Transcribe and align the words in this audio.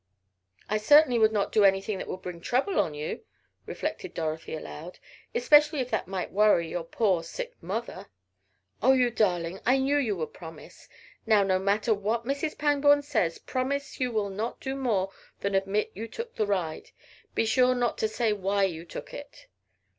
"I 0.67 0.77
certainly 0.79 1.19
would 1.19 1.31
not 1.31 1.51
do 1.51 1.63
anything 1.63 1.99
that 1.99 2.07
would 2.07 2.23
bring 2.23 2.41
trouble 2.41 2.79
on 2.79 2.95
you," 2.95 3.23
reflected 3.67 4.15
Dorothy 4.15 4.55
aloud, 4.55 4.97
"especially 5.35 5.79
if 5.79 5.91
that 5.91 6.07
might 6.07 6.31
worry 6.31 6.67
your 6.71 6.83
poor, 6.85 7.21
sick 7.21 7.53
mother." 7.61 8.07
"Oh, 8.81 8.93
you 8.93 9.11
darling! 9.11 9.59
I 9.63 9.77
knew 9.77 9.97
you 9.97 10.15
would 10.17 10.33
promise. 10.33 10.89
Now, 11.27 11.43
no 11.43 11.59
matter 11.59 11.93
what 11.93 12.25
Mrs. 12.25 12.57
Pangborn 12.57 13.03
says, 13.03 13.37
promise 13.37 13.99
you 13.99 14.11
will 14.11 14.31
not 14.31 14.59
do 14.59 14.73
more 14.75 15.11
than 15.41 15.53
admit 15.53 15.91
you 15.93 16.07
took 16.07 16.33
the 16.33 16.47
ride 16.47 16.89
be 17.35 17.45
sure 17.45 17.75
not 17.75 17.99
to 17.99 18.07
say 18.07 18.33
why 18.33 18.63
you 18.63 18.85
took 18.85 19.13
it!" 19.13 19.45